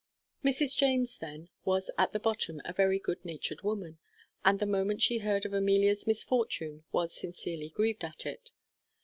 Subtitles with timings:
[0.43, 0.75] Mrs.
[0.75, 3.99] James then was at the bottom a very good natured woman,
[4.43, 8.49] and the moment she heard of Amelia's misfortune was sincerely grieved at it.